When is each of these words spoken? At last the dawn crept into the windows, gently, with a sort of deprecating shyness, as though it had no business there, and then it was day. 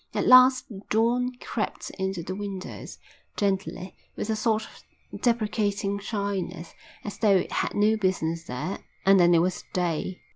At 0.15 0.25
last 0.25 0.67
the 0.67 0.81
dawn 0.89 1.35
crept 1.39 1.91
into 1.91 2.23
the 2.23 2.33
windows, 2.33 2.97
gently, 3.37 3.95
with 4.15 4.31
a 4.31 4.35
sort 4.35 4.63
of 4.65 5.21
deprecating 5.21 5.99
shyness, 5.99 6.73
as 7.03 7.19
though 7.19 7.35
it 7.37 7.51
had 7.51 7.75
no 7.75 7.97
business 7.97 8.45
there, 8.45 8.79
and 9.05 9.19
then 9.19 9.35
it 9.35 9.43
was 9.43 9.63
day. 9.73 10.19